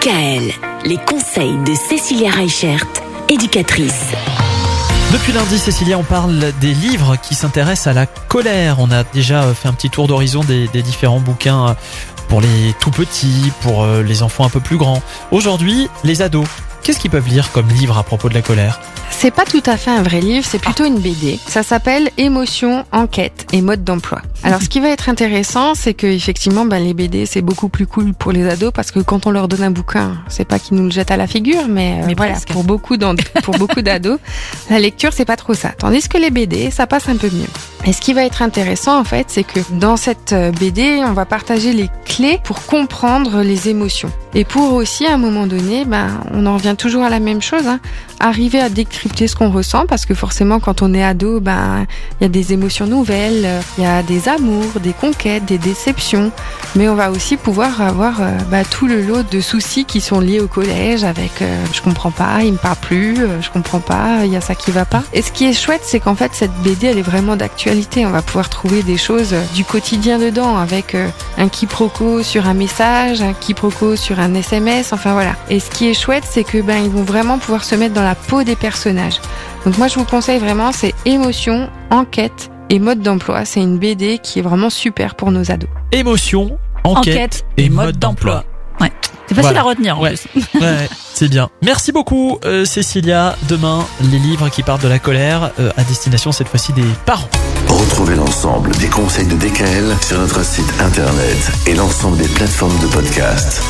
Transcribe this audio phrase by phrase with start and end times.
[0.00, 0.52] DKL,
[0.86, 2.86] les conseils de Cécilia Reichert,
[3.28, 4.06] éducatrice.
[5.12, 8.76] Depuis lundi, Cécilia, on parle des livres qui s'intéressent à la colère.
[8.78, 11.76] On a déjà fait un petit tour d'horizon des, des différents bouquins
[12.28, 15.02] pour les tout petits, pour euh, les enfants un peu plus grands.
[15.32, 16.46] Aujourd'hui, les ados.
[16.82, 18.80] Qu'est-ce qu'ils peuvent lire comme livre à propos de la colère?
[19.10, 21.38] C'est pas tout à fait un vrai livre, c'est plutôt une BD.
[21.46, 24.22] Ça s'appelle Émotion, enquête et mode d'emploi.
[24.42, 27.86] Alors, ce qui va être intéressant, c'est que effectivement, ben, les BD c'est beaucoup plus
[27.86, 30.76] cool pour les ados parce que quand on leur donne un bouquin, c'est pas qu'ils
[30.78, 32.48] nous le jettent à la figure, mais, euh, Mais voilà, presque.
[32.48, 34.18] pour beaucoup d'en- pour beaucoup d'ados,
[34.70, 35.70] la lecture c'est pas trop ça.
[35.76, 37.46] Tandis que les BD, ça passe un peu mieux.
[37.86, 41.12] Et ce qui va être intéressant en fait, c'est que dans cette euh, BD, on
[41.12, 44.10] va partager les clés pour comprendre les émotions.
[44.34, 47.42] Et pour aussi, à un moment donné, ben, on en revient toujours à la même
[47.42, 47.80] chose, hein,
[48.20, 51.86] arriver à décrypter ce qu'on ressent, parce que forcément, quand on est ado, ben,
[52.20, 55.58] il y a des émotions nouvelles, euh, il y a des amours, des conquêtes, des
[55.58, 56.32] déceptions,
[56.76, 60.20] mais on va aussi pouvoir avoir euh, bah, tout le lot de soucis qui sont
[60.20, 63.80] liés au collège, avec euh, je comprends pas, il me parle plus, euh, je comprends
[63.80, 65.02] pas, il y a ça qui va pas.
[65.12, 68.06] Et ce qui est chouette, c'est qu'en fait, cette BD, elle est vraiment d'actualité.
[68.06, 70.96] On va pouvoir trouver des choses du quotidien dedans, avec
[71.38, 75.32] un quiproquo sur un message, un quiproquo sur un SMS, enfin voilà.
[75.48, 78.04] Et ce qui est chouette, c'est que ben ils vont vraiment pouvoir se mettre dans
[78.04, 79.20] la peau des personnages.
[79.64, 83.44] Donc moi je vous conseille vraiment, c'est émotion, enquête et mode d'emploi.
[83.44, 85.68] C'est une BD qui est vraiment super pour nos ados.
[85.92, 88.44] Émotion, enquête, et mode d'emploi.
[88.80, 88.90] Ouais.
[89.26, 89.60] C'est facile Voilà.
[89.60, 90.14] à retenir en Ouais.
[90.14, 90.42] plus.
[90.60, 91.50] Ouais, c'est bien.
[91.62, 93.36] Merci beaucoup, euh, Cécilia.
[93.48, 97.28] Demain, les livres qui partent de la colère euh, à destination cette fois-ci des parents.
[97.68, 102.86] Retrouvez l'ensemble des conseils de DKL sur notre site internet et l'ensemble des plateformes de
[102.86, 103.62] podcast.